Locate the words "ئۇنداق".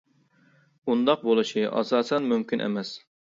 0.93-1.21